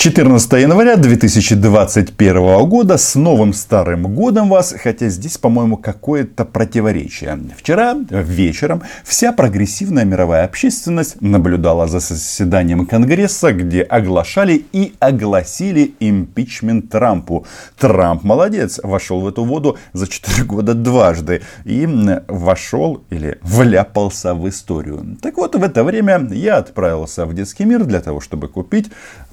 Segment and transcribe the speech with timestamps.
[0.00, 7.38] 14 января 2021 года с новым старым годом вас, хотя здесь, по-моему, какое-то противоречие.
[7.54, 16.88] Вчера вечером вся прогрессивная мировая общественность наблюдала за заседанием Конгресса, где оглашали и огласили импичмент
[16.88, 17.44] Трампу.
[17.78, 21.86] Трамп молодец, вошел в эту воду за 4 года дважды и
[22.26, 25.18] вошел или вляпался в историю.
[25.20, 28.90] Так вот, в это время я отправился в детский мир для того, чтобы купить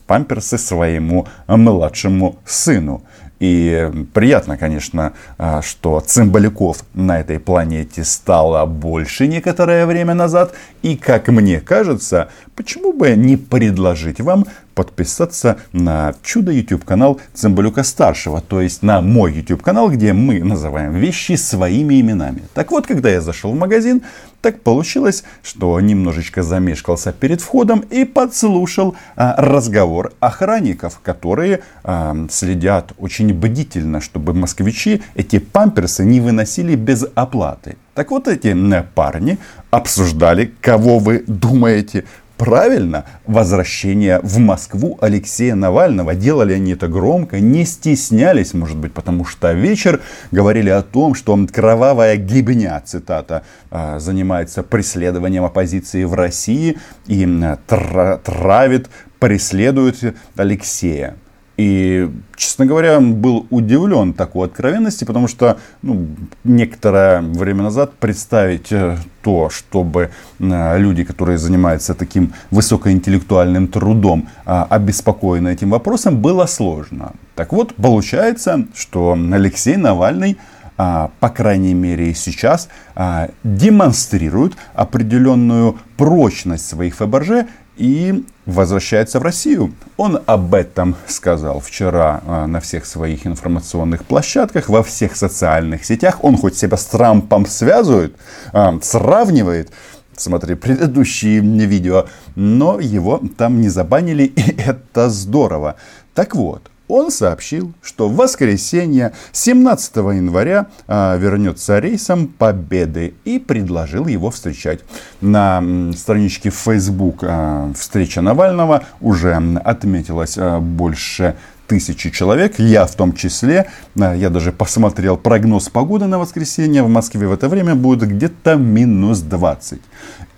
[0.07, 3.03] памперсы своему младшему сыну.
[3.39, 10.53] И приятно, конечно, а, что цимбалюков на этой планете стало больше некоторое время назад.
[10.81, 14.45] И, как мне кажется, почему бы не предложить вам
[14.77, 20.43] подписаться на чудо YouTube канал Цимбалюка Старшего, то есть на мой YouTube канал, где мы
[20.43, 22.43] называем вещи своими именами.
[22.53, 24.03] Так вот, когда я зашел в магазин,
[24.39, 32.93] так получилось, что немножечко замешкался перед входом и подслушал а, разговор охранников, которые а, следят
[32.99, 37.77] очень бдительно, чтобы москвичи эти памперсы не выносили без оплаты.
[37.95, 38.55] Так вот эти
[38.93, 39.39] парни
[39.71, 42.03] обсуждали, кого вы думаете
[42.37, 46.13] Правильно, возвращение в Москву Алексея Навального.
[46.13, 51.37] Делали они это громко, не стеснялись, может быть, потому что вечер говорили о том, что
[51.51, 57.27] кровавая гибня, цитата, а, занимается преследованием оппозиции в России и
[57.65, 61.15] травит, преследует Алексея.
[61.57, 66.07] И, честно говоря, был удивлен такой откровенности, потому что ну,
[66.43, 74.67] некоторое время назад представить э, то, чтобы э, люди, которые занимаются таким высокоинтеллектуальным трудом, а,
[74.69, 77.13] обеспокоены этим вопросом, было сложно.
[77.35, 80.37] Так вот, получается, что Алексей Навальный
[80.77, 87.47] а, по крайней мере сейчас, а, демонстрирует определенную прочность своих ФБРЖ
[87.77, 89.73] и возвращается в Россию.
[89.97, 96.23] Он об этом сказал вчера а, на всех своих информационных площадках, во всех социальных сетях.
[96.23, 98.15] Он хоть себя с Трампом связывает,
[98.53, 99.71] а, сравнивает,
[100.15, 105.75] смотри предыдущие видео, но его там не забанили, и это здорово.
[106.15, 114.07] Так вот, он сообщил, что в воскресенье 17 января а, вернется рейсом Победы и предложил
[114.07, 114.79] его встречать.
[115.21, 115.63] На
[115.95, 121.35] страничке Facebook а, встреча Навального уже отметилось а, больше
[121.67, 123.69] тысячи человек, я в том числе.
[123.95, 126.81] Я даже посмотрел прогноз погоды на воскресенье.
[126.81, 129.81] В Москве в это время будет где-то минус 20.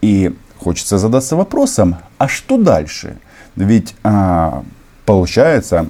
[0.01, 3.17] И хочется задаться вопросом, а что дальше?
[3.55, 4.63] Ведь а,
[5.05, 5.87] получается,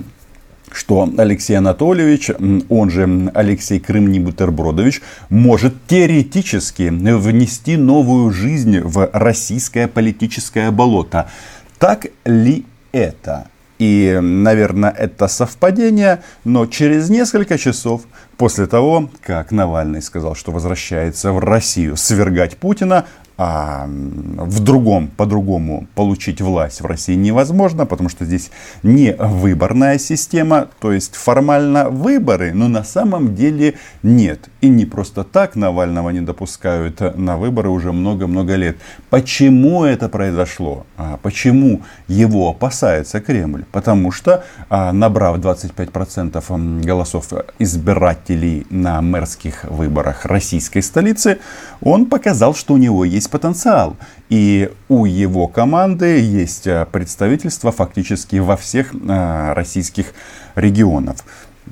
[0.72, 2.32] что Алексей Анатольевич,
[2.70, 11.30] он же Алексей Крымни Бутербродович, может теоретически внести новую жизнь в российское политическое болото.
[11.78, 13.48] Так ли это?
[13.80, 18.02] И, наверное, это совпадение, но через несколько часов
[18.36, 23.06] после того, как Навальный сказал, что возвращается в Россию свергать Путина,
[23.42, 28.52] а в другом, по-другому получить власть в России невозможно, потому что здесь
[28.84, 34.50] не выборная система, то есть формально выборы, но на самом деле нет.
[34.60, 38.76] И не просто так Навального не допускают на выборы уже много-много лет.
[39.10, 40.86] Почему это произошло?
[40.98, 43.64] А почему его опасается Кремль?
[43.72, 51.40] Потому что, а, набрав 25% голосов избирателей на мэрских выборах российской столицы,
[51.82, 53.96] он показал, что у него есть есть потенциал.
[54.30, 60.14] И у его команды есть э, представительство фактически во всех э, российских
[60.56, 61.18] регионах.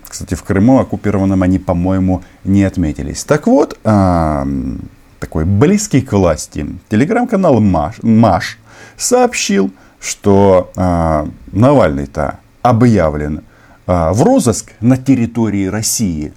[0.07, 3.23] Кстати, в Крыму оккупированном они, по-моему, не отметились.
[3.23, 8.59] Так вот, такой близкий к власти телеграм-канал Маш, Маш
[8.95, 10.71] сообщил, что
[11.51, 13.41] Навальный-то объявлен
[13.87, 16.31] в розыск на территории России.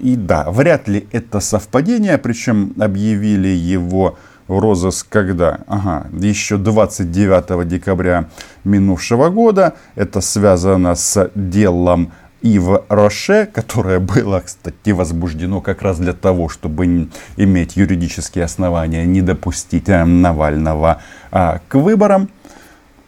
[0.00, 4.18] И да, вряд ли это совпадение, причем объявили его
[4.60, 5.60] розыск когда?
[5.66, 8.28] Ага, еще 29 декабря
[8.64, 9.74] минувшего года.
[9.94, 12.12] Это связано с делом
[12.42, 19.22] Ива Роше, которое было, кстати, возбуждено как раз для того, чтобы иметь юридические основания не
[19.22, 21.00] допустить э, Навального
[21.30, 22.28] а, к выборам.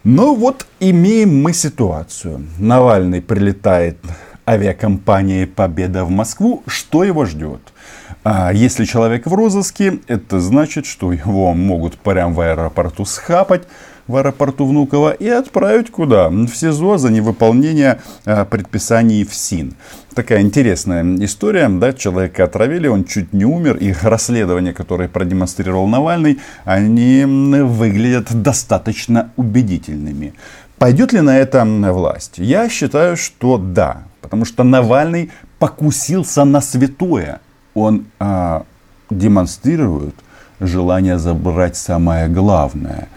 [0.05, 2.47] Но вот имеем мы ситуацию.
[2.59, 3.99] Навальный прилетает
[4.47, 6.63] авиакомпанией «Победа» в Москву.
[6.67, 7.74] Что его ждет?
[8.23, 13.63] А если человек в розыске, это значит, что его могут прямо в аэропорту схапать,
[14.07, 16.29] в аэропорту Внуково и отправить куда?
[16.29, 19.75] В СИЗО за невыполнение а, предписаний в СИН.
[20.15, 26.39] Такая интересная история, да, человека отравили, он чуть не умер, и расследования, которые продемонстрировал Навальный,
[26.65, 30.35] они выглядят достаточно убедительными.
[30.79, 32.35] Пойдет ли на это власть?
[32.37, 34.03] Я считаю, что да.
[34.21, 37.41] Потому что Навальный покусился на святое.
[37.75, 38.65] Он а,
[39.11, 40.15] демонстрирует
[40.61, 43.09] желание забрать самое главное.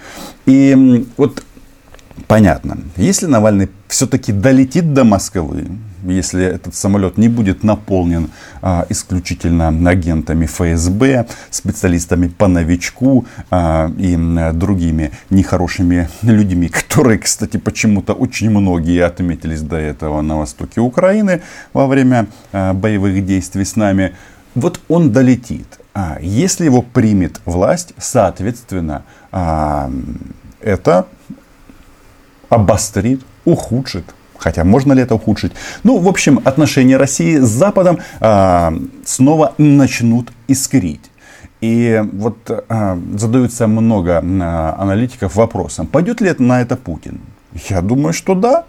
[0.46, 1.44] И вот
[2.28, 5.68] понятно, если Навальный все-таки долетит до Москвы,
[6.04, 8.30] если этот самолет не будет наполнен
[8.62, 17.58] а, исключительно агентами ФСБ, специалистами по новичку а, и а, другими нехорошими людьми, которые, кстати,
[17.58, 21.42] почему-то очень многие отметились до этого на востоке Украины
[21.74, 24.16] во время а, боевых действий с нами,
[24.58, 25.80] вот он долетит.
[25.94, 29.90] А если его примет власть, соответственно, а,
[30.62, 31.08] это
[32.50, 34.06] обострит, ухудшит
[34.38, 35.52] Хотя можно ли это ухудшить?
[35.84, 38.74] Ну, в общем, отношения России с Западом а,
[39.04, 41.02] снова начнут искрить.
[41.60, 42.38] И вот
[42.70, 47.20] а, задаются много а, аналитиков вопросом, пойдет ли это на это Путин?
[47.70, 48.66] Я думаю, что да.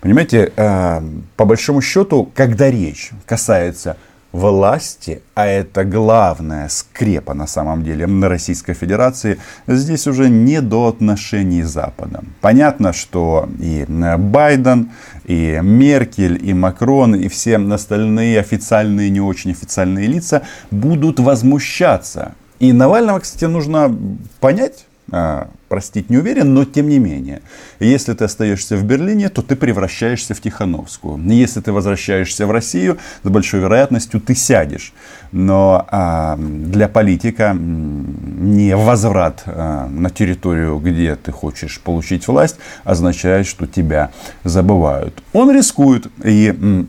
[0.00, 1.02] Понимаете, а,
[1.36, 3.96] по большому счету, когда речь касается
[4.32, 10.88] власти, а это главная скрепа на самом деле на Российской Федерации, здесь уже не до
[10.88, 12.32] отношений с Западом.
[12.40, 14.90] Понятно, что и Байден,
[15.24, 22.34] и Меркель, и Макрон, и все остальные официальные и не очень официальные лица будут возмущаться.
[22.58, 23.94] И Навального, кстати, нужно
[24.40, 27.42] понять, а, простить не уверен, но тем не менее.
[27.80, 31.22] Если ты остаешься в Берлине, то ты превращаешься в Тихановскую.
[31.28, 34.94] Если ты возвращаешься в Россию, с большой вероятностью ты сядешь.
[35.30, 43.46] Но а, для политика не возврат а, на территорию, где ты хочешь получить власть, означает,
[43.46, 44.10] что тебя
[44.44, 45.22] забывают.
[45.34, 46.86] Он рискует и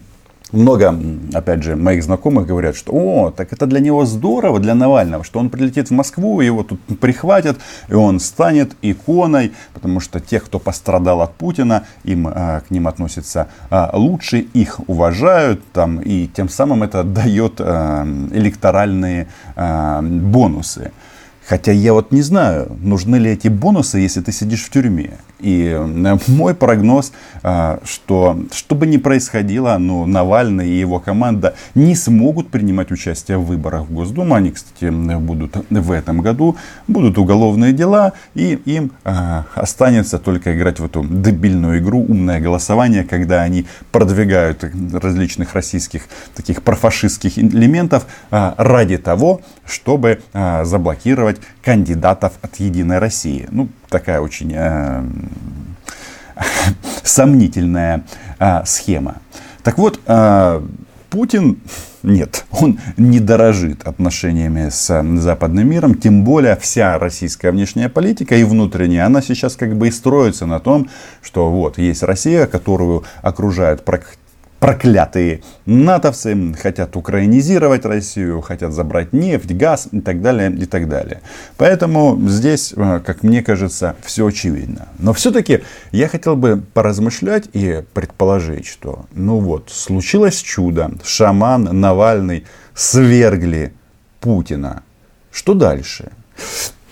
[0.54, 0.96] много,
[1.34, 5.40] опять же, моих знакомых говорят, что о, так это для него здорово, для Навального, что
[5.40, 7.58] он прилетит в Москву, его тут прихватят,
[7.90, 12.88] и он станет иконой, потому что тех, кто пострадал от Путина, им а, к ним
[12.88, 20.92] относятся а, лучше, их уважают, там, и тем самым это дает а, электоральные бонусы.
[21.46, 25.18] Хотя я вот не знаю, нужны ли эти бонусы, если ты сидишь в тюрьме.
[25.40, 27.12] И э, мой прогноз,
[27.44, 33.38] а, что что бы ни происходило, но Навальный и его команда не смогут принимать участие
[33.38, 34.36] в выборах в Госдуму.
[34.36, 36.56] Они, кстати, будут в этом году.
[36.88, 43.04] Будут уголовные дела, и им а, останется только играть в эту дебильную игру «Умное голосование»,
[43.04, 44.64] когда они продвигают
[44.94, 46.04] различных российских
[46.36, 50.22] таких профашистских элементов ради того, чтобы
[50.64, 51.33] заблокировать
[51.64, 53.48] кандидатов от «Единой России».
[53.52, 55.04] Ну, такая очень э,
[57.04, 58.04] сомнительная
[58.40, 59.18] э, схема.
[59.64, 60.62] Так вот, э,
[61.10, 61.60] Путин
[62.04, 68.44] нет, он не дорожит отношениями с западным миром, тем более вся российская внешняя политика и
[68.44, 70.90] внутренняя, она сейчас как бы и строится на том,
[71.22, 73.86] что вот есть Россия, которую окружают
[74.64, 81.20] проклятые натовцы хотят украинизировать Россию, хотят забрать нефть, газ и так далее, и так далее.
[81.58, 84.88] Поэтому здесь, э, как мне кажется, все очевидно.
[85.00, 92.46] Но все-таки я хотел бы поразмышлять и предположить, что, ну вот, случилось чудо, шаман Навальный
[92.74, 93.74] свергли
[94.22, 94.84] Путина.
[95.30, 96.14] Что дальше?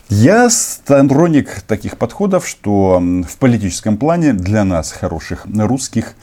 [0.09, 6.15] Я сторонник таких подходов, что в политическом плане для нас, хороших русских,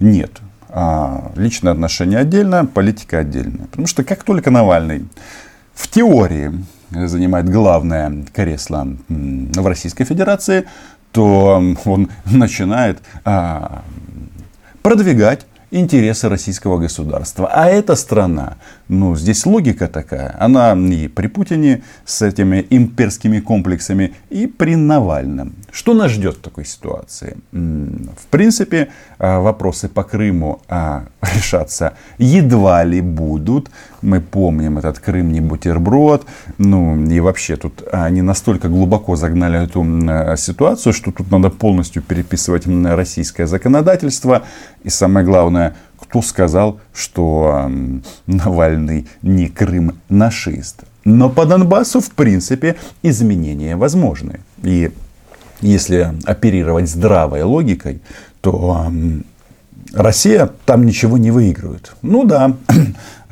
[0.00, 0.40] нет.
[0.76, 3.66] А, личные отношения отдельно, политика отдельно.
[3.70, 5.06] Потому что как только Навальный
[5.72, 6.50] в теории
[6.90, 10.64] занимает главное кресло в Российской Федерации,
[11.12, 13.84] то он начинает а,
[14.82, 17.48] продвигать интересы российского государства.
[17.52, 18.56] А эта страна,
[18.88, 25.54] ну, здесь логика такая, она и при Путине с этими имперскими комплексами, и при Навальном.
[25.72, 27.36] Что нас ждет в такой ситуации?
[27.52, 31.04] В принципе, а, вопросы по Крыму а,
[31.34, 33.70] решаться едва ли будут.
[34.04, 36.26] Мы помним этот Крым не бутерброд.
[36.58, 39.82] Ну и вообще тут они настолько глубоко загнали эту
[40.36, 44.42] ситуацию, что тут надо полностью переписывать российское законодательство.
[44.82, 47.70] И самое главное, кто сказал, что
[48.26, 50.84] Навальный не Крым-нашист.
[51.06, 54.40] Но по Донбассу, в принципе, изменения возможны.
[54.62, 54.90] И
[55.62, 58.02] если оперировать здравой логикой,
[58.42, 58.86] то
[59.94, 61.94] Россия там ничего не выигрывает.
[62.02, 62.56] Ну да,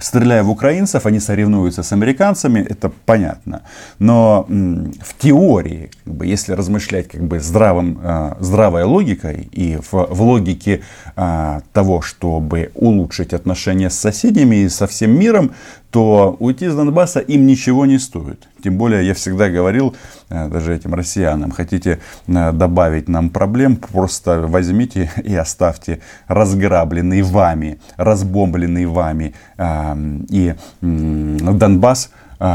[0.02, 3.62] стреляя в украинцев, они соревнуются с американцами, это понятно.
[3.98, 9.92] Но в теории, как бы, если размышлять как бы здравым, э, здравой логикой и в,
[9.92, 10.82] в логике
[11.16, 15.52] э, того, чтобы улучшить отношения с соседями и со всем миром,
[15.92, 18.48] то уйти из Донбасса им ничего не стоит.
[18.64, 19.94] Тем более, я всегда говорил,
[20.30, 27.78] э, даже этим россиянам, хотите э, добавить нам проблем, просто возьмите и оставьте разграбленный вами,
[27.98, 29.96] разбомбленный вами э,
[30.30, 32.10] и Донбасс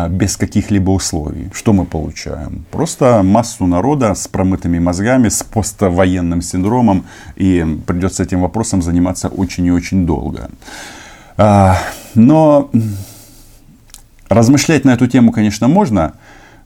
[0.10, 1.50] без каких-либо условий.
[1.54, 2.66] Что мы получаем?
[2.72, 7.06] Просто массу народа с промытыми мозгами, с поствоенным синдромом,
[7.38, 10.50] и придется этим вопросом заниматься очень и очень долго.
[12.16, 12.70] Но
[14.30, 16.14] Размышлять на эту тему, конечно, можно,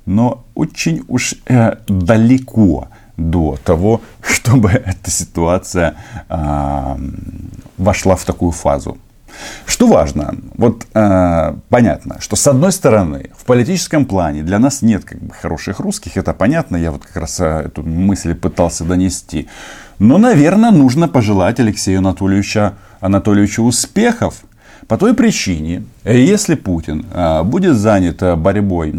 [0.06, 2.88] но очень уж э, далеко
[3.18, 5.96] до того, чтобы эта ситуация
[6.30, 6.98] э,
[7.77, 8.98] вошла в такую фазу.
[9.65, 15.06] Что важно, вот э, понятно, что с одной стороны в политическом плане для нас нет
[15.06, 19.48] как бы хороших русских, это понятно, я вот как раз э, эту мысль пытался донести.
[20.00, 24.44] Но, наверное, нужно пожелать Алексею Анатольевичу, Анатольевичу успехов
[24.88, 28.94] по той причине, если Путин а, будет занят а, борьбой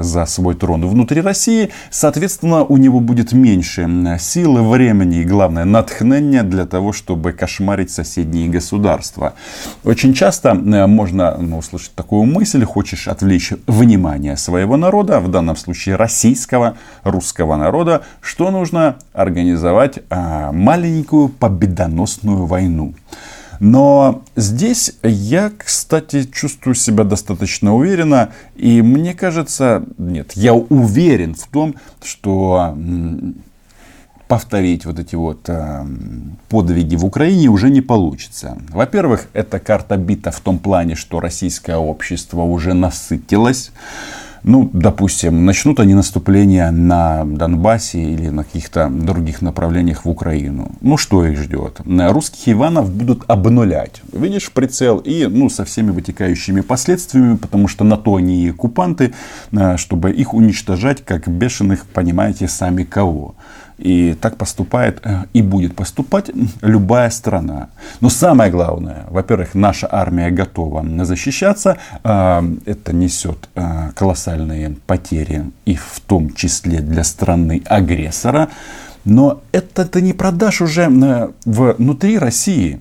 [0.00, 3.88] за свой трон внутри России, соответственно, у него будет меньше
[4.18, 9.34] силы, времени и, главное, натхнения для того, чтобы кошмарить соседние государства.
[9.84, 15.96] Очень часто можно ну, услышать такую мысль, хочешь отвлечь внимание своего народа, в данном случае
[15.96, 22.94] российского, русского народа, что нужно организовать маленькую победоносную войну.
[23.60, 28.30] Но здесь я, кстати, чувствую себя достаточно уверенно.
[28.54, 32.76] И мне кажется, нет, я уверен в том, что
[34.28, 35.86] повторить вот эти вот э,
[36.48, 38.58] подвиги в Украине уже не получится.
[38.70, 43.70] Во-первых, эта карта бита в том плане, что российское общество уже насытилось
[44.46, 50.70] ну, допустим, начнут они наступление на Донбассе или на каких-то других направлениях в Украину.
[50.80, 51.80] Ну, что их ждет?
[51.84, 54.02] Русских Иванов будут обнулять.
[54.12, 59.14] Видишь, прицел и, ну, со всеми вытекающими последствиями, потому что на то они и оккупанты,
[59.50, 63.34] э, чтобы их уничтожать, как бешеных, понимаете, сами кого.
[63.78, 66.30] И так поступает э, и будет поступать
[66.62, 67.68] любая страна.
[68.00, 71.76] Но самое главное, во-первых, наша армия готова защищаться.
[72.02, 78.48] Э, это несет э, колоссальные потери и в том числе для страны агрессора.
[79.04, 80.88] Но это ты не продашь уже
[81.44, 82.80] внутри России.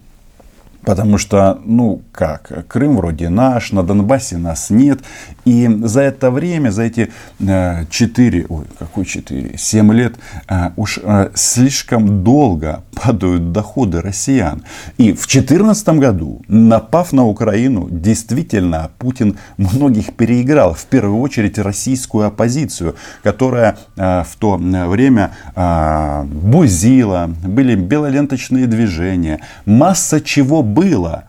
[0.85, 4.99] Потому что, ну как, Крым вроде наш, на Донбассе нас нет.
[5.45, 10.15] И за это время, за эти э, 4, ой, какой 4, 7 лет,
[10.47, 14.63] э, уж э, слишком долго падают доходы россиян.
[14.97, 20.73] И в 2014 году, напав на Украину, действительно Путин многих переиграл.
[20.73, 29.39] В первую очередь российскую оппозицию, которая э, в то время э, бузила, были белоленточные движения,
[29.65, 31.23] масса чего было.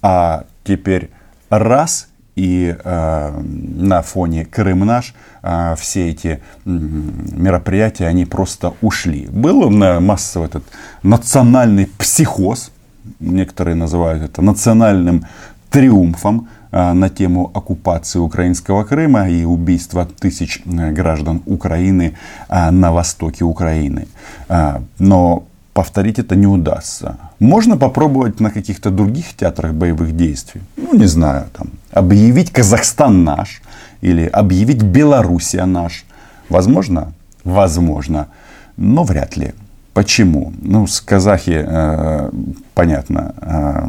[0.00, 1.10] А теперь
[1.50, 9.26] раз и э, на фоне Крым наш э, все эти э, мероприятия, они просто ушли.
[9.26, 10.64] Был э, массовый этот
[11.02, 12.70] национальный психоз,
[13.20, 15.26] некоторые называют это национальным
[15.70, 22.16] триумфом э, на тему оккупации украинского Крыма и убийства тысяч э, граждан Украины
[22.48, 24.06] на востоке Украины.
[24.98, 27.16] Но повторить это не удастся.
[27.38, 30.60] Можно попробовать на каких-то других театрах боевых действий.
[30.76, 33.62] Ну, не знаю, там, объявить Казахстан наш
[34.02, 36.04] или объявить Белоруссия наш.
[36.48, 37.12] Возможно?
[37.44, 38.26] Возможно.
[38.76, 39.52] Но вряд ли.
[39.92, 40.52] Почему?
[40.62, 42.30] Ну, с казахи, э,
[42.74, 43.88] понятно, э,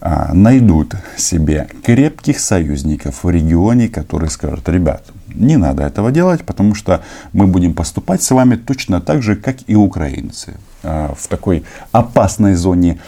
[0.00, 6.74] э, найдут себе крепких союзников в регионе, которые скажут, ребят, не надо этого делать, потому
[6.74, 10.54] что мы будем поступать с вами точно так же, как и украинцы.
[10.82, 12.98] Э, в такой опасной зоне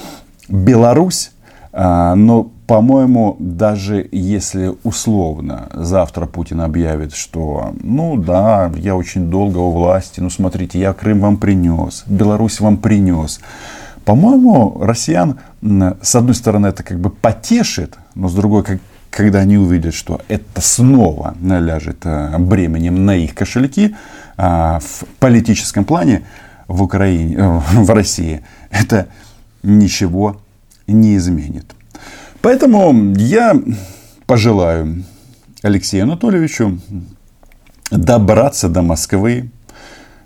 [0.49, 1.33] Беларусь,
[1.73, 9.59] э, но по-моему, даже если условно завтра Путин объявит, что, ну да, я очень долго
[9.59, 13.41] у власти, ну смотрите, я Крым вам принес, Беларусь вам принес.
[14.07, 18.81] По-моему, россиян, с одной стороны, это как бы потешит, но с другой, как,
[19.12, 23.95] когда они увидят, что это снова ляжет э, бременем на их кошельки
[24.37, 26.23] в политическом плане
[26.66, 27.37] в Украине,
[27.73, 29.07] в России, это
[29.62, 30.40] ничего
[30.87, 31.66] не изменит.
[32.40, 33.54] Поэтому я
[34.26, 35.04] пожелаю
[35.62, 36.81] Алексею Анатольевичу
[37.90, 39.50] добраться до Москвы.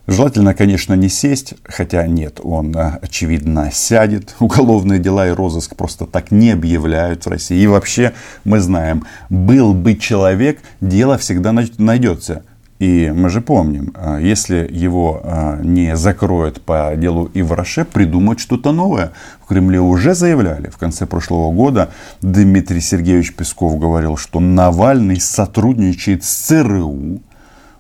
[0.06, 4.36] Желательно, конечно, не сесть, хотя нет, он, а, очевидно, сядет.
[4.40, 7.58] Уголовные дела и розыск просто так не объявляют в России.
[7.58, 8.12] И вообще,
[8.44, 12.44] мы знаем, был бы человек, дело всегда найдется.
[12.78, 18.70] И мы же помним, а, если его а, не закроют по делу Ивраше, придумают что-то
[18.70, 19.12] новое.
[19.42, 20.68] В Кремле уже заявляли.
[20.68, 27.22] В конце прошлого года Дмитрий Сергеевич Песков говорил, что Навальный сотрудничает с ЦРУ.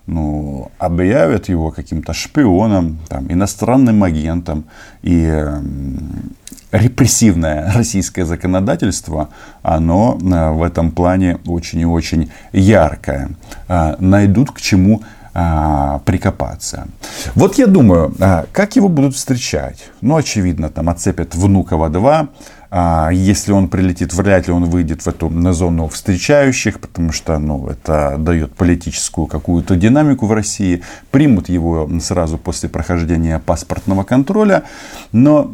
[0.06, 4.64] Ну, объявят его каким-то шпионом, там, иностранным агентом.
[5.02, 5.44] И
[6.72, 9.28] репрессивное российское законодательство,
[9.62, 13.30] оно э, в этом плане очень и очень яркое.
[13.68, 15.02] Э, найдут к чему
[15.34, 16.88] э, прикопаться.
[17.34, 18.14] Вот я думаю,
[18.52, 19.90] как его будут встречать?
[20.00, 22.28] Ну, очевидно, там отцепят Внуково 2, а
[23.12, 27.68] если он прилетит, вряд ли он выйдет в эту на зону встречающих, потому что ну,
[27.68, 30.82] это дает политическую какую-то динамику в России.
[31.10, 34.64] Примут его сразу после прохождения паспортного контроля.
[35.12, 35.50] Но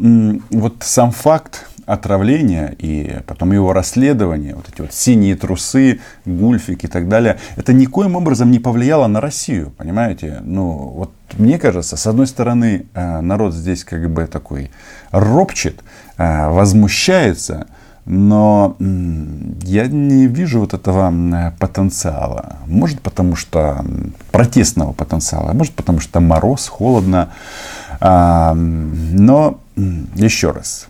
[0.51, 6.89] вот сам факт отравления и потом его расследование, вот эти вот синие трусы, гульфик и
[6.89, 10.41] так далее, это никоим образом не повлияло на Россию, понимаете?
[10.45, 14.71] Ну, вот мне кажется, с одной стороны, э, народ здесь как бы такой
[15.11, 15.81] ропчет,
[16.19, 17.67] э, возмущается,
[18.05, 22.57] но я не вижу вот этого потенциала.
[22.67, 23.85] Может потому что
[24.33, 27.31] протестного потенциала, а может потому что мороз, холодно.
[28.01, 30.89] Но еще раз,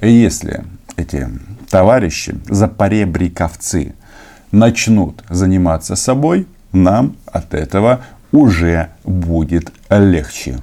[0.00, 0.64] если
[0.96, 1.28] эти
[1.70, 3.94] товарищи, запоребриковцы,
[4.52, 8.00] начнут заниматься собой, нам от этого
[8.32, 10.58] уже будет легче.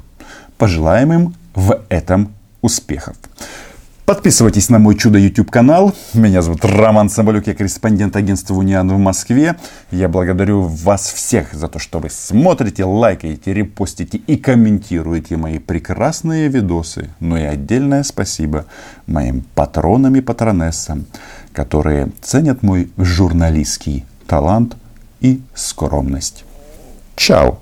[0.57, 3.17] Пожелаем им в этом успехов.
[4.05, 5.95] Подписывайтесь на мой чудо YouTube канал.
[6.13, 9.55] Меня зовут Роман Соболюк, я корреспондент агентства Униан в Москве.
[9.89, 16.49] Я благодарю вас всех за то, что вы смотрите, лайкаете, репостите и комментируете мои прекрасные
[16.49, 17.09] видосы.
[17.19, 18.67] Ну и отдельное спасибо
[19.07, 21.07] моим патронам и патронессам,
[21.51, 24.77] которые ценят мой журналистский талант
[25.19, 26.45] и скромность.
[27.15, 27.57] Чао!